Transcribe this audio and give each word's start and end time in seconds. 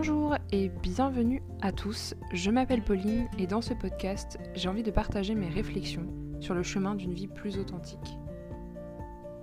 Bonjour 0.00 0.36
et 0.52 0.68
bienvenue 0.68 1.42
à 1.60 1.72
tous, 1.72 2.14
je 2.32 2.52
m'appelle 2.52 2.84
Pauline 2.84 3.26
et 3.36 3.48
dans 3.48 3.60
ce 3.60 3.74
podcast, 3.74 4.38
j'ai 4.54 4.68
envie 4.68 4.84
de 4.84 4.92
partager 4.92 5.34
mes 5.34 5.48
réflexions 5.48 6.06
sur 6.38 6.54
le 6.54 6.62
chemin 6.62 6.94
d'une 6.94 7.14
vie 7.14 7.26
plus 7.26 7.58
authentique. 7.58 8.16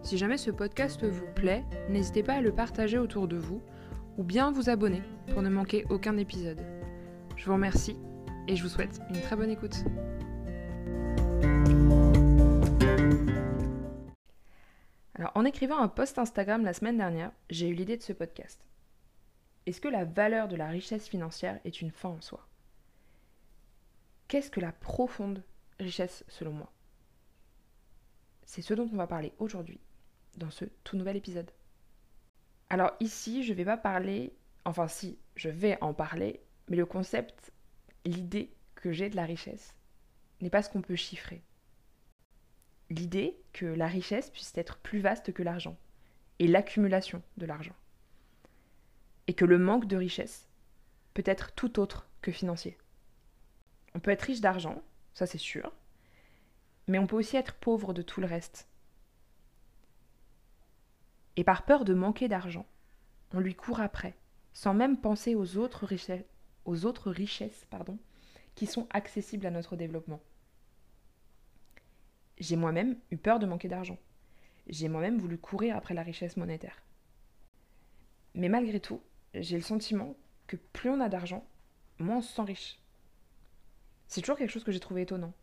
Si 0.01 0.17
jamais 0.17 0.37
ce 0.37 0.51
podcast 0.51 1.03
vous 1.03 1.25
plaît, 1.35 1.65
n'hésitez 1.89 2.23
pas 2.23 2.35
à 2.35 2.41
le 2.41 2.55
partager 2.55 2.97
autour 2.97 3.27
de 3.27 3.35
vous 3.35 3.61
ou 4.17 4.23
bien 4.23 4.49
vous 4.49 4.69
abonner 4.69 5.01
pour 5.33 5.41
ne 5.41 5.49
manquer 5.49 5.83
aucun 5.89 6.15
épisode. 6.15 6.65
Je 7.35 7.45
vous 7.47 7.53
remercie 7.53 7.97
et 8.47 8.55
je 8.55 8.63
vous 8.63 8.69
souhaite 8.69 9.01
une 9.09 9.19
très 9.19 9.35
bonne 9.35 9.51
écoute. 9.51 9.83
Alors, 15.15 15.33
en 15.35 15.43
écrivant 15.43 15.79
un 15.79 15.89
post 15.89 16.17
Instagram 16.17 16.63
la 16.63 16.71
semaine 16.71 16.95
dernière, 16.95 17.31
j'ai 17.49 17.67
eu 17.67 17.73
l'idée 17.73 17.97
de 17.97 18.03
ce 18.03 18.13
podcast. 18.13 18.65
Est-ce 19.65 19.81
que 19.81 19.87
la 19.87 20.05
valeur 20.05 20.47
de 20.47 20.55
la 20.55 20.67
richesse 20.67 21.07
financière 21.07 21.59
est 21.65 21.81
une 21.81 21.91
fin 21.91 22.09
en 22.09 22.21
soi? 22.21 22.47
Qu'est-ce 24.27 24.51
que 24.51 24.59
la 24.59 24.71
profonde 24.71 25.43
richesse 25.79 26.23
selon 26.27 26.51
moi? 26.51 26.71
C'est 28.45 28.61
ce 28.61 28.75
dont 28.75 28.89
on 28.91 28.97
va 28.97 29.07
parler 29.07 29.33
aujourd'hui 29.39 29.79
dans 30.37 30.51
ce 30.51 30.65
tout 30.83 30.97
nouvel 30.97 31.17
épisode. 31.17 31.49
Alors 32.69 32.91
ici, 32.99 33.43
je 33.43 33.53
ne 33.53 33.57
vais 33.57 33.65
pas 33.65 33.77
parler, 33.77 34.33
enfin 34.65 34.87
si, 34.87 35.17
je 35.35 35.49
vais 35.49 35.77
en 35.81 35.93
parler, 35.93 36.41
mais 36.69 36.77
le 36.77 36.85
concept, 36.85 37.51
l'idée 38.05 38.51
que 38.75 38.91
j'ai 38.91 39.09
de 39.09 39.15
la 39.15 39.25
richesse 39.25 39.73
n'est 40.41 40.49
pas 40.49 40.61
ce 40.61 40.69
qu'on 40.69 40.81
peut 40.81 40.95
chiffrer. 40.95 41.41
L'idée 42.91 43.35
que 43.51 43.65
la 43.65 43.87
richesse 43.87 44.29
puisse 44.29 44.55
être 44.57 44.77
plus 44.77 44.99
vaste 44.99 45.33
que 45.33 45.41
l'argent 45.41 45.75
et 46.37 46.47
l'accumulation 46.47 47.23
de 47.37 47.47
l'argent 47.47 47.75
et 49.27 49.33
que 49.33 49.45
le 49.45 49.57
manque 49.57 49.87
de 49.87 49.97
richesse 49.97 50.47
peut 51.13 51.23
être 51.25 51.53
tout 51.53 51.79
autre 51.79 52.07
que 52.21 52.31
financier. 52.31 52.77
On 53.93 53.99
peut 53.99 54.11
être 54.11 54.23
riche 54.23 54.41
d'argent, 54.41 54.81
ça 55.13 55.25
c'est 55.25 55.37
sûr, 55.37 55.71
mais 56.87 56.99
on 56.99 57.07
peut 57.07 57.15
aussi 57.15 57.37
être 57.37 57.55
pauvre 57.55 57.93
de 57.93 58.01
tout 58.01 58.21
le 58.21 58.27
reste. 58.27 58.67
Et 61.37 61.43
par 61.43 61.65
peur 61.65 61.85
de 61.85 61.93
manquer 61.93 62.27
d'argent, 62.27 62.65
on 63.33 63.39
lui 63.39 63.55
court 63.55 63.81
après, 63.81 64.15
sans 64.53 64.73
même 64.73 64.97
penser 64.97 65.35
aux 65.35 65.57
autres 65.57 65.85
richesses, 65.85 67.65
pardon, 67.69 67.97
qui 68.55 68.67
sont 68.67 68.87
accessibles 68.91 69.45
à 69.45 69.51
notre 69.51 69.75
développement. 69.75 70.21
J'ai 72.37 72.55
moi-même 72.55 72.97
eu 73.11 73.17
peur 73.17 73.39
de 73.39 73.45
manquer 73.45 73.67
d'argent. 73.67 73.97
J'ai 74.67 74.89
moi-même 74.89 75.17
voulu 75.17 75.37
courir 75.37 75.75
après 75.75 75.93
la 75.93 76.03
richesse 76.03 76.37
monétaire. 76.37 76.81
Mais 78.33 78.49
malgré 78.49 78.79
tout, 78.79 79.01
j'ai 79.41 79.57
le 79.57 79.63
sentiment 79.63 80.15
que 80.47 80.55
plus 80.55 80.89
on 80.89 81.01
a 81.01 81.09
d'argent, 81.09 81.45
moins 81.99 82.17
on 82.17 82.21
se 82.21 82.33
sent 82.33 82.41
riche. 82.43 82.79
C'est 84.07 84.21
toujours 84.21 84.37
quelque 84.37 84.51
chose 84.51 84.63
que 84.63 84.71
j'ai 84.71 84.79
trouvé 84.79 85.01
étonnant. 85.01 85.33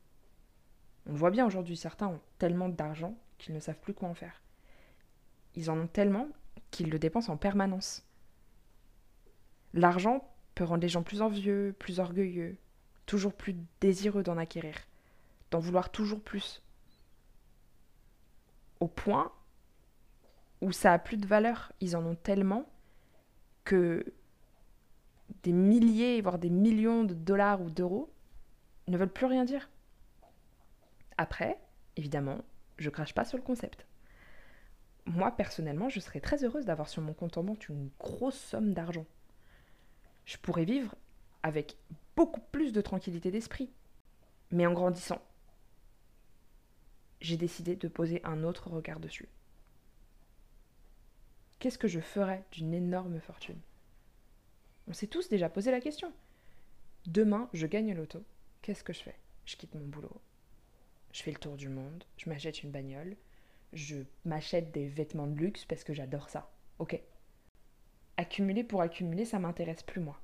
On 1.07 1.13
le 1.13 1.19
voit 1.19 1.31
bien 1.31 1.47
aujourd'hui, 1.47 1.77
certains 1.77 2.09
ont 2.09 2.21
tellement 2.39 2.69
d'argent 2.69 3.17
qu'ils 3.39 3.55
ne 3.55 3.61
savent 3.61 3.81
plus 3.81 3.95
quoi 3.95 4.09
en 4.09 4.15
faire. 4.15 4.41
Ils 5.55 5.71
en 5.71 5.79
ont 5.79 5.87
tellement 5.87 6.29
qu'ils 6.71 6.91
le 6.91 6.99
dépensent 6.99 7.33
en 7.33 7.37
permanence. 7.37 8.05
L'argent 9.75 10.29
peut 10.55 10.65
rendre 10.65 10.83
les 10.83 10.89
gens 10.89 11.03
plus 11.03 11.23
envieux, 11.23 11.75
plus 11.79 11.99
orgueilleux, 11.99 12.57
toujours 13.07 13.35
plus 13.35 13.57
désireux 13.81 14.23
d'en 14.23 14.39
acquérir, 14.39 14.77
d'en 15.51 15.59
vouloir 15.59 15.91
toujours 15.91 16.23
plus. 16.23 16.63
Au 18.81 18.89
point 18.89 19.33
où 20.61 20.73
ça 20.73 20.93
a 20.93 20.99
plus 20.99 21.17
de 21.17 21.27
valeur, 21.27 21.73
ils 21.81 21.97
en 21.97 22.05
ont 22.05 22.15
tellement 22.15 22.67
que 23.65 24.05
des 25.43 25.53
milliers, 25.53 26.21
voire 26.21 26.39
des 26.39 26.51
millions 26.51 27.05
de 27.05 27.15
dollars 27.15 27.61
ou 27.61 27.71
d'euros 27.71 28.13
ne 28.89 28.97
veulent 28.97 29.13
plus 29.13 29.27
rien 29.27 29.45
dire. 29.45 29.71
Après, 31.17 31.59
évidemment, 31.97 32.39
je 32.79 32.91
crache 32.91 33.15
pas 33.15 33.25
sur 33.25 33.39
le 33.39 33.45
concept. 33.45 33.87
Moi, 35.07 35.31
personnellement, 35.33 35.89
je 35.89 36.01
serais 36.01 36.21
très 36.21 36.45
heureuse 36.45 36.65
d'avoir 36.65 36.89
sur 36.89 37.03
mon 37.03 37.13
compte 37.13 37.37
en 37.37 37.43
banque 37.43 37.69
une 37.69 37.91
grosse 37.99 38.39
somme 38.39 38.73
d'argent. 38.73 39.07
Je 40.25 40.37
pourrais 40.37 40.65
vivre 40.65 40.95
avec 41.43 41.77
beaucoup 42.15 42.41
plus 42.53 42.73
de 42.73 42.81
tranquillité 42.81 43.31
d'esprit. 43.31 43.71
Mais 44.51 44.67
en 44.67 44.73
grandissant, 44.73 45.21
j'ai 47.21 47.37
décidé 47.37 47.75
de 47.75 47.89
poser 47.89 48.21
un 48.25 48.45
autre 48.45 48.69
regard 48.69 49.01
dessus 49.01 49.29
qu'est-ce 51.63 51.79
que 51.79 51.87
je 51.87 52.01
ferais 52.01 52.43
d'une 52.51 52.75
énorme 52.75 53.21
fortune? 53.21 53.61
On 54.89 54.93
s'est 54.93 55.07
tous 55.07 55.29
déjà 55.29 55.49
posé 55.49 55.71
la 55.71 55.81
question. 55.81 56.13
Demain, 57.07 57.49
je 57.53 57.69
gagne 57.69 57.95
l'auto. 57.95 58.25
Qu'est-ce 58.63 58.83
que 58.83 58.93
je 58.93 58.99
fais? 58.99 59.15
Je 59.47 59.55
quitte 59.55 59.77
mon 59.77 59.87
boulot. 59.87 60.21
Je 61.13 61.23
fais 61.23 61.31
le 61.31 61.39
tour 61.39 61.57
du 61.57 61.69
monde. 61.69 62.03
Je 62.17 62.29
m'achète 62.29 62.65
une 62.65 62.73
bagnole. 62.73 63.17
Je 63.73 63.99
m'achète 64.25 64.73
des 64.73 64.89
vêtements 64.89 65.29
de 65.29 65.39
luxe 65.39 65.65
parce 65.65 65.85
que 65.85 65.95
j'adore 65.95 66.31
ça. 66.31 66.51
Ok. 66.81 67.01
Accumuler 68.17 68.65
pour 68.65 68.81
accumuler, 68.83 69.25
ça 69.25 69.39
m'intéresse 69.39 69.85
plus 69.85 70.01
moi. 70.01 70.21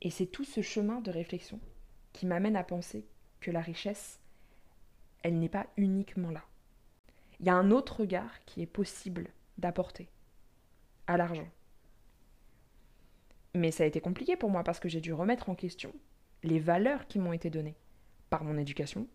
Et 0.00 0.08
c'est 0.08 0.26
tout 0.26 0.44
ce 0.44 0.62
chemin 0.62 1.02
de 1.02 1.10
réflexion 1.10 1.60
qui 2.14 2.24
m'amène 2.24 2.56
à 2.56 2.64
penser 2.64 3.04
que 3.40 3.50
la 3.50 3.60
richesse, 3.60 4.20
elle 5.22 5.38
n'est 5.38 5.50
pas 5.50 5.66
uniquement 5.76 6.30
là 6.30 6.44
il 7.44 7.48
y 7.48 7.50
a 7.50 7.56
un 7.56 7.72
autre 7.72 8.00
regard 8.00 8.42
qui 8.46 8.62
est 8.62 8.66
possible 8.66 9.28
d'apporter 9.58 10.08
à 11.06 11.18
l'argent. 11.18 11.46
Mais 13.54 13.70
ça 13.70 13.84
a 13.84 13.86
été 13.86 14.00
compliqué 14.00 14.34
pour 14.34 14.48
moi 14.48 14.64
parce 14.64 14.80
que 14.80 14.88
j'ai 14.88 15.02
dû 15.02 15.12
remettre 15.12 15.50
en 15.50 15.54
question 15.54 15.92
les 16.42 16.58
valeurs 16.58 17.06
qui 17.06 17.18
m'ont 17.18 17.34
été 17.34 17.50
données 17.50 17.76
par 18.30 18.44
mon 18.44 18.56
éducation, 18.56 19.06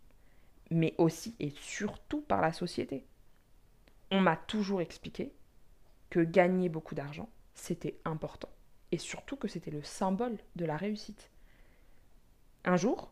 mais 0.69 0.93
aussi 0.99 1.35
et 1.39 1.49
surtout 1.49 2.21
par 2.21 2.39
la 2.39 2.53
société. 2.53 3.03
On 4.11 4.21
m'a 4.21 4.37
toujours 4.37 4.81
expliqué 4.81 5.33
que 6.11 6.19
gagner 6.19 6.69
beaucoup 6.69 6.93
d'argent, 6.93 7.29
c'était 7.55 7.99
important, 8.05 8.49
et 8.91 8.99
surtout 8.99 9.37
que 9.37 9.47
c'était 9.47 9.71
le 9.71 9.81
symbole 9.81 10.37
de 10.55 10.65
la 10.65 10.77
réussite. 10.77 11.31
Un 12.63 12.77
jour, 12.77 13.11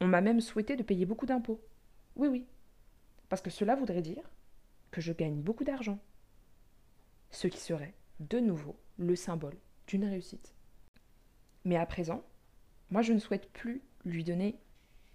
on 0.00 0.06
m'a 0.06 0.22
même 0.22 0.40
souhaité 0.40 0.76
de 0.76 0.82
payer 0.82 1.04
beaucoup 1.04 1.26
d'impôts. 1.26 1.60
Oui, 2.16 2.28
oui, 2.28 2.46
parce 3.30 3.40
que 3.40 3.48
cela 3.48 3.76
voudrait 3.76 4.02
dire 4.02 4.28
que 4.90 5.00
je 5.00 5.12
gagne 5.12 5.40
beaucoup 5.40 5.64
d'argent. 5.64 5.98
Ce 7.30 7.46
qui 7.46 7.60
serait, 7.60 7.94
de 8.18 8.40
nouveau, 8.40 8.76
le 8.98 9.16
symbole 9.16 9.56
d'une 9.86 10.04
réussite. 10.04 10.52
Mais 11.64 11.76
à 11.76 11.86
présent, 11.86 12.24
moi 12.90 13.02
je 13.02 13.12
ne 13.12 13.20
souhaite 13.20 13.50
plus 13.52 13.82
lui 14.04 14.24
donner 14.24 14.58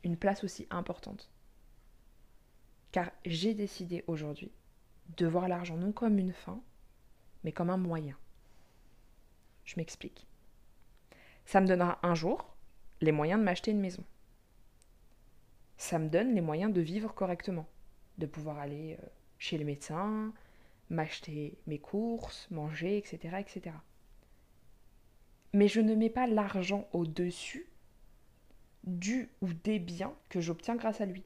une 0.04 0.16
place 0.16 0.46
aussi 0.46 0.66
importante. 0.70 1.30
Car 2.94 3.12
j'ai 3.26 3.54
décidé 3.54 4.06
aujourd'hui 4.08 4.52
de 5.18 5.28
voir 5.28 5.50
l'argent 5.50 5.76
non 5.76 5.92
comme 5.92 6.18
une 6.18 6.34
fin, 6.34 6.62
mais 7.44 7.52
comme 7.52 7.70
un 7.70 7.78
moyen. 7.78 8.18
Je 9.66 9.76
m'explique. 9.76 10.26
Ça 11.46 11.60
me 11.60 11.68
donnera 11.68 12.00
un 12.02 12.16
jour 12.16 12.56
les 13.02 13.12
moyens 13.12 13.42
de 13.42 13.46
m'acheter 13.46 13.72
une 13.72 13.82
maison. 13.82 14.06
Ça 15.76 16.00
me 16.00 16.08
donne 16.08 16.34
les 16.34 16.42
moyens 16.42 16.72
de 16.72 16.80
vivre 16.80 17.14
correctement 17.14 17.68
de 18.18 18.26
pouvoir 18.26 18.60
aller 18.60 18.98
euh, 19.00 19.06
chez 19.38 19.58
le 19.58 19.66
médecin, 19.66 20.34
m'acheter 20.90 21.58
mes 21.68 21.80
courses, 21.80 22.50
manger, 22.52 22.98
etc., 22.98 23.38
etc. 23.40 23.76
Mais 25.54 25.68
je 25.68 25.82
ne 25.82 25.96
mets 25.96 26.10
pas 26.10 26.28
l'argent 26.28 26.88
au-dessus 26.92 27.70
du 28.84 29.30
ou 29.42 29.52
des 29.54 29.80
biens 29.80 30.14
que 30.30 30.42
j'obtiens 30.42 30.76
grâce 30.76 31.02
à 31.02 31.06
lui. 31.06 31.24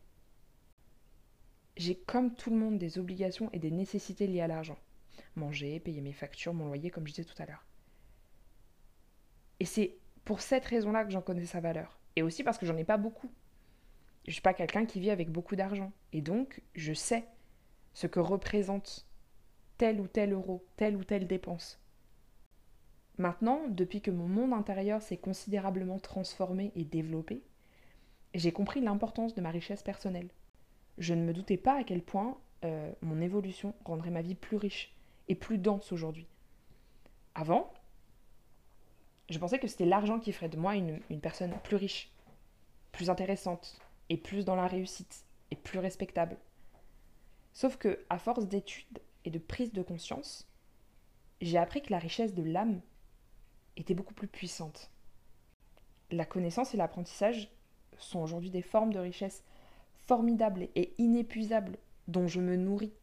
J'ai 1.78 1.96
comme 1.96 2.36
tout 2.36 2.50
le 2.50 2.58
monde 2.58 2.78
des 2.78 3.00
obligations 3.00 3.50
et 3.54 3.60
des 3.60 3.72
nécessités 3.72 4.28
liées 4.28 4.42
à 4.42 4.48
l'argent. 4.48 4.78
Manger, 5.36 5.80
payer 5.80 6.02
mes 6.02 6.14
factures, 6.14 6.54
mon 6.54 6.68
loyer, 6.68 6.90
comme 6.90 7.08
je 7.08 7.14
disais 7.14 7.26
tout 7.26 7.42
à 7.42 7.46
l'heure. 7.46 7.66
Et 9.60 9.66
c'est 9.66 9.98
pour 10.26 10.42
cette 10.42 10.66
raison-là 10.66 11.06
que 11.06 11.12
j'en 11.12 11.22
connais 11.22 11.46
sa 11.46 11.60
valeur. 11.60 12.00
Et 12.16 12.22
aussi 12.22 12.44
parce 12.44 12.58
que 12.58 12.66
j'en 12.66 12.78
ai 12.78 12.84
pas 12.84 12.98
beaucoup. 12.98 13.32
Je 14.30 14.34
suis 14.34 14.44
pas 14.44 14.54
quelqu'un 14.54 14.86
qui 14.86 15.00
vit 15.00 15.10
avec 15.10 15.32
beaucoup 15.32 15.56
d'argent. 15.56 15.92
Et 16.14 16.22
donc, 16.22 16.62
je 16.76 16.94
sais 16.94 17.26
ce 17.94 18.06
que 18.06 18.20
représente 18.20 19.08
tel 19.80 20.00
ou 20.00 20.08
tel 20.08 20.34
euro, 20.34 20.64
telle 20.78 20.96
ou 20.96 21.04
telle 21.04 21.26
dépense. 21.26 21.82
Maintenant, 23.18 23.60
depuis 23.70 24.02
que 24.02 24.12
mon 24.12 24.28
monde 24.28 24.54
intérieur 24.54 25.02
s'est 25.02 25.18
considérablement 25.18 25.98
transformé 25.98 26.72
et 26.76 26.84
développé, 26.84 27.42
j'ai 28.36 28.52
compris 28.52 28.82
l'importance 28.82 29.34
de 29.34 29.42
ma 29.42 29.50
richesse 29.50 29.82
personnelle. 29.82 30.30
Je 31.00 31.16
ne 31.16 31.24
me 31.24 31.34
doutais 31.34 31.58
pas 31.58 31.80
à 31.80 31.84
quel 31.84 32.04
point 32.04 32.38
euh, 32.66 32.92
mon 33.02 33.22
évolution 33.22 33.74
rendrait 33.84 34.12
ma 34.12 34.22
vie 34.22 34.36
plus 34.36 34.58
riche 34.58 34.94
et 35.28 35.34
plus 35.34 35.58
dense 35.58 35.92
aujourd'hui. 35.92 36.28
Avant, 37.34 37.74
je 39.28 39.40
pensais 39.40 39.58
que 39.58 39.68
c'était 39.68 39.86
l'argent 39.86 40.20
qui 40.20 40.34
ferait 40.34 40.50
de 40.50 40.58
moi 40.58 40.76
une 40.76 41.20
personne 41.20 41.56
plus 41.64 41.78
riche, 41.78 42.12
plus 42.92 43.10
intéressante, 43.10 43.82
et 44.10 44.18
plus 44.18 44.46
dans 44.46 44.56
la 44.56 44.68
réussite 44.68 45.26
et 45.52 45.56
plus 45.56 45.80
respectable. 45.80 46.38
Sauf 47.54 47.78
que, 47.78 48.06
à 48.10 48.20
force 48.20 48.48
d'études 48.48 49.00
et 49.26 49.30
de 49.30 49.40
prise 49.40 49.72
de 49.74 49.82
conscience, 49.82 50.48
j'ai 51.42 51.58
appris 51.58 51.82
que 51.82 51.92
la 51.92 52.00
richesse 52.00 52.34
de 52.34 52.44
l'âme 52.44 52.82
était 53.78 53.94
beaucoup 53.94 54.14
plus 54.14 54.28
puissante. 54.28 54.92
La 56.12 56.26
connaissance 56.26 56.74
et 56.74 56.78
l'apprentissage 56.78 57.52
sont 57.98 58.20
aujourd'hui 58.20 58.50
des 58.50 58.62
formes 58.62 58.94
de 58.94 59.00
richesse 59.00 59.44
formidables 60.08 60.70
et 60.76 60.94
inépuisables 60.98 61.78
dont 62.08 62.28
je 62.28 62.40
me 62.40 62.56
nourris. 62.56 62.94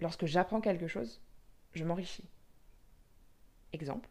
Lorsque 0.00 0.26
j'apprends 0.26 0.60
quelque 0.60 0.88
chose, 0.88 1.20
je 1.74 1.84
m'enrichis. 1.84 2.28
Exemple, 3.72 4.08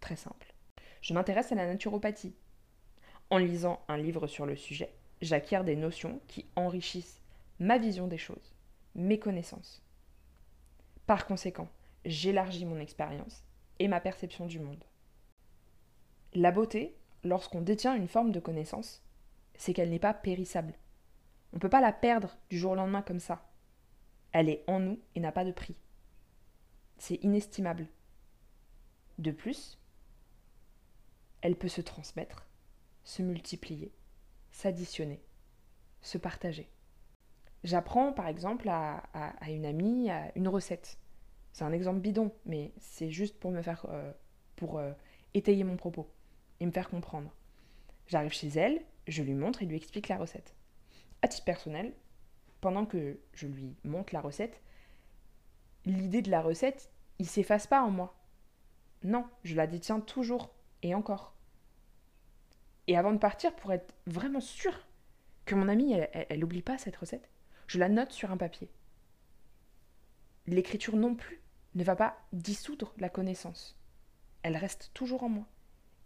très 0.00 0.16
simple. 0.16 0.54
Je 1.00 1.14
m'intéresse 1.14 1.52
à 1.52 1.54
la 1.54 1.66
naturopathie. 1.66 2.34
En 3.30 3.38
lisant 3.38 3.82
un 3.88 3.96
livre 3.96 4.26
sur 4.26 4.46
le 4.46 4.56
sujet, 4.56 4.94
j'acquiers 5.22 5.64
des 5.64 5.76
notions 5.76 6.20
qui 6.26 6.44
enrichissent 6.56 7.22
ma 7.60 7.78
vision 7.78 8.08
des 8.08 8.18
choses, 8.18 8.54
mes 8.94 9.18
connaissances. 9.18 9.82
Par 11.06 11.26
conséquent, 11.26 11.68
j'élargis 12.04 12.66
mon 12.66 12.78
expérience 12.78 13.44
et 13.78 13.88
ma 13.88 14.00
perception 14.00 14.46
du 14.46 14.58
monde. 14.58 14.84
La 16.34 16.50
beauté, 16.50 16.96
lorsqu'on 17.22 17.60
détient 17.60 17.94
une 17.94 18.08
forme 18.08 18.32
de 18.32 18.40
connaissance, 18.40 19.02
c'est 19.54 19.72
qu'elle 19.72 19.90
n'est 19.90 19.98
pas 19.98 20.14
périssable. 20.14 20.74
On 21.52 21.56
ne 21.56 21.60
peut 21.60 21.68
pas 21.68 21.80
la 21.80 21.92
perdre 21.92 22.36
du 22.50 22.58
jour 22.58 22.72
au 22.72 22.76
lendemain 22.76 23.02
comme 23.02 23.20
ça. 23.20 23.48
Elle 24.32 24.48
est 24.48 24.64
en 24.66 24.80
nous 24.80 24.98
et 25.14 25.20
n'a 25.20 25.32
pas 25.32 25.44
de 25.44 25.52
prix. 25.52 25.76
C'est 26.98 27.22
inestimable. 27.22 27.86
De 29.18 29.30
plus, 29.30 29.78
elle 31.42 31.56
peut 31.56 31.68
se 31.68 31.80
transmettre, 31.80 32.48
se 33.04 33.22
multiplier, 33.22 33.92
s'additionner, 34.52 35.20
se 36.00 36.18
partager. 36.18 36.68
J'apprends 37.64 38.12
par 38.12 38.28
exemple 38.28 38.68
à, 38.68 39.02
une 39.48 39.66
amie 39.66 40.08
une 40.36 40.48
recette. 40.48 40.98
C'est 41.52 41.64
un 41.64 41.72
exemple 41.72 42.00
bidon, 42.00 42.32
mais 42.46 42.72
c'est 42.78 43.10
juste 43.10 43.38
pour 43.38 43.50
me 43.50 43.62
faire 43.62 43.86
euh, 43.90 44.12
pour 44.56 44.78
euh, 44.78 44.92
étayer 45.34 45.64
mon 45.64 45.76
propos 45.76 46.08
et 46.60 46.66
me 46.66 46.70
faire 46.70 46.88
comprendre. 46.88 47.34
J'arrive 48.06 48.32
chez 48.32 48.48
elle, 48.48 48.82
je 49.06 49.22
lui 49.22 49.34
montre 49.34 49.62
et 49.62 49.66
lui 49.66 49.76
explique 49.76 50.08
la 50.08 50.16
recette. 50.16 50.54
À 51.20 51.28
titre 51.28 51.44
personnel, 51.44 51.92
pendant 52.60 52.86
que 52.86 53.20
je 53.34 53.46
lui 53.46 53.76
montre 53.84 54.14
la 54.14 54.20
recette, 54.20 54.60
l'idée 55.84 56.22
de 56.22 56.30
la 56.30 56.40
recette, 56.40 56.90
il 57.18 57.26
s'efface 57.26 57.66
pas 57.66 57.82
en 57.82 57.90
moi. 57.90 58.14
Non, 59.02 59.26
je 59.44 59.54
la 59.54 59.66
détiens 59.66 60.00
toujours 60.00 60.50
et 60.82 60.94
encore. 60.94 61.34
Et 62.88 62.96
avant 62.96 63.12
de 63.12 63.18
partir, 63.18 63.54
pour 63.54 63.72
être 63.72 63.94
vraiment 64.06 64.40
sûre 64.40 64.86
que 65.44 65.54
mon 65.54 65.68
amie, 65.68 65.92
elle 65.92 66.40
n'oublie 66.40 66.62
pas 66.62 66.78
cette 66.78 66.96
recette, 66.96 67.28
je 67.66 67.78
la 67.78 67.88
note 67.88 68.12
sur 68.12 68.30
un 68.30 68.36
papier. 68.36 68.70
L'écriture 70.46 70.96
non 70.96 71.14
plus 71.14 71.40
ne 71.74 71.84
va 71.84 71.96
pas 71.96 72.18
dissoudre 72.32 72.92
la 72.98 73.08
connaissance. 73.08 73.78
Elle 74.42 74.56
reste 74.56 74.90
toujours 74.94 75.22
en 75.22 75.28
moi. 75.28 75.46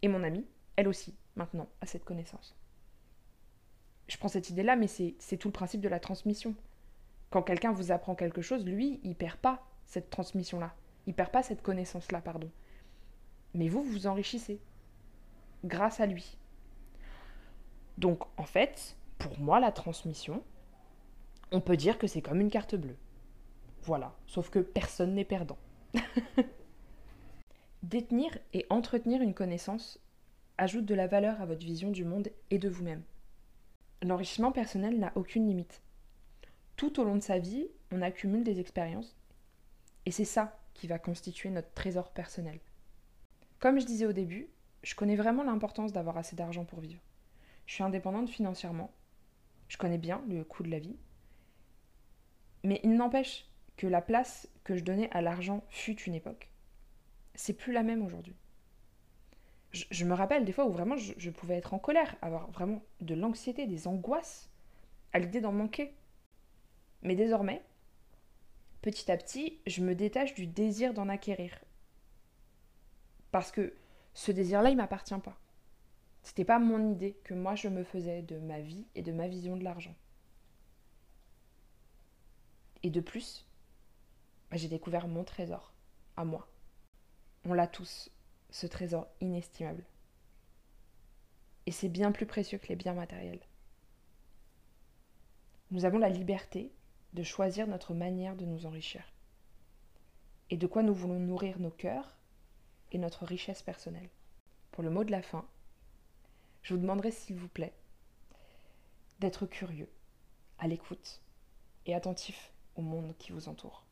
Et 0.01 0.07
mon 0.07 0.23
amie, 0.23 0.45
elle 0.75 0.87
aussi, 0.87 1.15
maintenant, 1.35 1.67
a 1.81 1.87
cette 1.87 2.05
connaissance. 2.05 2.55
Je 4.07 4.17
prends 4.17 4.27
cette 4.27 4.49
idée-là, 4.49 4.75
mais 4.75 4.87
c'est 4.87 5.37
tout 5.37 5.47
le 5.47 5.53
principe 5.53 5.81
de 5.81 5.89
la 5.89 5.99
transmission. 5.99 6.55
Quand 7.31 7.41
quelqu'un 7.41 7.73
vous 7.73 7.91
apprend 7.91 8.15
quelque 8.15 8.41
chose, 8.41 8.65
lui, 8.65 9.01
il 9.03 9.15
perd 9.15 9.37
pas 9.37 9.67
cette 9.85 10.09
transmission-là. 10.09 10.73
Il 11.07 11.13
perd 11.13 11.31
pas 11.31 11.43
cette 11.43 11.61
connaissance-là, 11.61 12.21
pardon. 12.21 12.49
Mais 13.53 13.67
vous, 13.67 13.83
vous 13.83 14.07
enrichissez. 14.07 14.61
Grâce 15.65 15.99
à 15.99 16.05
lui. 16.05 16.37
Donc, 17.97 18.23
en 18.37 18.45
fait, 18.45 18.95
pour 19.17 19.39
moi, 19.39 19.59
la 19.59 19.71
transmission, 19.71 20.43
on 21.51 21.61
peut 21.61 21.77
dire 21.77 21.97
que 21.97 22.07
c'est 22.07 22.21
comme 22.21 22.41
une 22.41 22.51
carte 22.51 22.75
bleue. 22.75 22.97
Voilà, 23.83 24.15
sauf 24.27 24.49
que 24.49 24.59
personne 24.59 25.15
n'est 25.15 25.25
perdant. 25.25 25.57
Détenir 27.83 28.37
et 28.53 28.65
entretenir 28.69 29.21
une 29.21 29.33
connaissance 29.33 29.99
ajoute 30.57 30.85
de 30.85 30.95
la 30.95 31.07
valeur 31.07 31.41
à 31.41 31.45
votre 31.45 31.65
vision 31.65 31.91
du 31.91 32.03
monde 32.03 32.29
et 32.49 32.59
de 32.59 32.69
vous-même. 32.69 33.03
L'enrichissement 34.03 34.51
personnel 34.51 34.99
n'a 34.99 35.11
aucune 35.15 35.47
limite. 35.47 35.81
Tout 36.75 36.99
au 36.99 37.03
long 37.03 37.15
de 37.15 37.21
sa 37.21 37.39
vie, 37.39 37.67
on 37.91 38.01
accumule 38.01 38.43
des 38.43 38.59
expériences 38.59 39.15
et 40.05 40.11
c'est 40.11 40.25
ça 40.25 40.59
qui 40.73 40.87
va 40.87 40.99
constituer 40.99 41.49
notre 41.49 41.73
trésor 41.73 42.11
personnel. 42.11 42.59
Comme 43.59 43.79
je 43.79 43.85
disais 43.85 44.05
au 44.05 44.13
début, 44.13 44.49
je 44.83 44.95
connais 44.95 45.15
vraiment 45.15 45.43
l'importance 45.43 45.93
d'avoir 45.93 46.17
assez 46.17 46.35
d'argent 46.35 46.65
pour 46.65 46.79
vivre. 46.79 47.01
Je 47.67 47.73
suis 47.75 47.83
indépendante 47.83 48.29
financièrement, 48.29 48.91
je 49.67 49.77
connais 49.77 49.97
bien 49.97 50.23
le 50.27 50.43
coût 50.43 50.63
de 50.63 50.71
la 50.71 50.79
vie, 50.79 50.95
mais 52.63 52.79
il 52.83 52.95
n'empêche 52.95 53.45
que 53.75 53.85
la 53.85 54.01
place 54.01 54.49
que 54.63 54.75
je 54.75 54.83
donnais 54.83 55.09
à 55.11 55.21
l'argent 55.21 55.63
fut 55.69 56.01
une 56.03 56.15
époque. 56.15 56.49
C'est 57.35 57.53
plus 57.53 57.73
la 57.73 57.83
même 57.83 58.01
aujourd'hui. 58.01 58.35
Je, 59.71 60.05
me 60.05 60.13
rappelle 60.13 60.45
des 60.45 60.53
fois 60.53 60.65
où 60.65 60.71
vraiment 60.71 60.95
je, 60.95 61.13
je 61.17 61.29
pouvais 61.29 61.55
être 61.55 61.73
en 61.73 61.79
colère, 61.79 62.15
avoir 62.21 62.49
vraiment 62.49 62.81
de 63.01 63.13
l'anxiété, 63.13 63.67
des 63.67 63.85
angoisses 63.85 64.49
à 65.13 65.19
l'idée 65.19 65.41
d'en 65.41 65.51
manquer. 65.51 65.93
Mais 67.03 67.15
désormais, 67.15 67.61
petit 68.81 69.11
à 69.11 69.17
petit, 69.17 69.59
je 69.67 69.83
me 69.83 69.93
détache 69.93 70.33
du 70.33 70.47
désir 70.47 70.93
d'en 70.93 71.09
acquérir. 71.09 71.63
Parce 73.31 73.51
que 73.51 73.75
ce 74.13 74.31
désir-là, 74.31 74.69
il 74.69 74.77
m'appartient 74.77 75.19
pas. 75.19 75.37
C'était 76.27 76.43
pas 76.43 76.59
mon 76.59 76.91
idée 76.91 77.13
que 77.23 77.33
moi 77.33 77.55
je 77.55 77.69
me 77.69 77.85
faisais 77.85 78.21
de 78.21 78.37
ma 78.37 78.59
vie 78.59 78.85
et 78.95 79.01
de 79.01 79.13
ma 79.13 79.29
vision 79.29 79.55
de 79.55 79.63
l'argent. 79.63 79.95
Et 82.83 82.89
de 82.89 82.99
plus, 82.99 83.47
j'ai 84.51 84.67
découvert 84.67 85.07
mon 85.07 85.23
trésor, 85.23 85.71
à 86.17 86.25
moi. 86.25 86.45
On 87.45 87.53
l'a 87.53 87.65
tous, 87.65 88.11
ce 88.49 88.67
trésor 88.67 89.07
inestimable. 89.21 89.85
Et 91.65 91.71
c'est 91.71 91.87
bien 91.87 92.11
plus 92.11 92.25
précieux 92.25 92.57
que 92.57 92.67
les 92.67 92.75
biens 92.75 92.93
matériels. 92.93 93.47
Nous 95.71 95.85
avons 95.85 95.97
la 95.97 96.09
liberté 96.09 96.73
de 97.13 97.23
choisir 97.23 97.67
notre 97.67 97.93
manière 97.93 98.35
de 98.35 98.43
nous 98.43 98.65
enrichir 98.65 99.13
et 100.49 100.57
de 100.57 100.67
quoi 100.67 100.83
nous 100.83 100.93
voulons 100.93 101.21
nourrir 101.21 101.57
nos 101.57 101.71
cœurs 101.71 102.17
et 102.91 102.97
notre 102.97 103.23
richesse 103.23 103.63
personnelle. 103.63 104.09
Pour 104.71 104.83
le 104.83 104.89
mot 104.89 105.05
de 105.05 105.11
la 105.11 105.21
fin, 105.21 105.47
je 106.67 106.73
vous 106.73 106.81
demanderai 106.81 107.11
s'il 107.11 107.37
vous 107.37 107.47
plaît 107.47 107.71
d'être 109.19 109.45
curieux, 109.45 109.89
à 110.59 110.67
l'écoute 110.67 111.21
et 111.85 111.95
attentif 111.95 112.51
au 112.75 112.81
monde 112.81 113.15
qui 113.17 113.31
vous 113.31 113.47
entoure. 113.47 113.85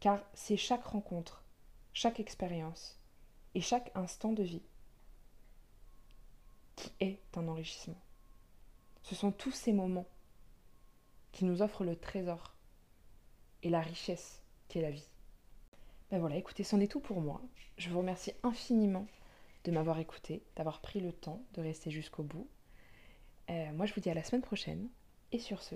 Car 0.00 0.20
c'est 0.34 0.56
chaque 0.56 0.82
rencontre, 0.82 1.44
chaque 1.92 2.18
expérience 2.18 2.98
et 3.54 3.60
chaque 3.60 3.92
instant 3.94 4.32
de 4.32 4.42
vie 4.42 4.64
qui 6.74 6.90
est 6.98 7.20
un 7.36 7.46
enrichissement. 7.46 8.00
Ce 9.04 9.14
sont 9.14 9.30
tous 9.30 9.52
ces 9.52 9.72
moments 9.72 10.08
qui 11.30 11.44
nous 11.44 11.62
offrent 11.62 11.84
le 11.84 11.94
trésor 11.94 12.52
et 13.62 13.70
la 13.70 13.80
richesse 13.80 14.42
qu'est 14.66 14.82
la 14.82 14.90
vie. 14.90 15.08
Ben 16.10 16.18
voilà, 16.18 16.34
écoutez, 16.34 16.64
c'en 16.64 16.80
est 16.80 16.90
tout 16.90 16.98
pour 16.98 17.20
moi. 17.20 17.40
Je 17.76 17.90
vous 17.90 17.98
remercie 17.98 18.32
infiniment 18.42 19.06
de 19.64 19.70
m'avoir 19.70 19.98
écouté, 19.98 20.42
d'avoir 20.56 20.80
pris 20.80 21.00
le 21.00 21.12
temps 21.12 21.44
de 21.54 21.60
rester 21.60 21.90
jusqu'au 21.90 22.22
bout. 22.22 22.48
Euh, 23.50 23.72
moi, 23.72 23.86
je 23.86 23.94
vous 23.94 24.00
dis 24.00 24.10
à 24.10 24.14
la 24.14 24.24
semaine 24.24 24.42
prochaine. 24.42 24.88
Et 25.32 25.38
sur 25.38 25.62
ce, 25.62 25.74